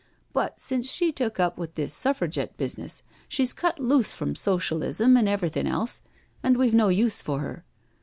But 0.33 0.57
since 0.59 0.89
she 0.89 1.11
took 1.11 1.39
up 1.39 1.59
with 1.59 1.75
this 1.75 1.93
Suffragette 1.93 2.57
business 2.57 3.03
she's 3.29 3.53
cut 3.53 3.77
loose 3.77 4.13
from 4.15 4.33
Socialism 4.33 5.15
and 5.15 5.29
everythin* 5.29 5.67
else, 5.67 6.01
and 6.41 6.57
we've 6.57 6.73
no 6.73 6.89
use 6.89 7.21
for 7.21 7.41
'er. 7.43 7.65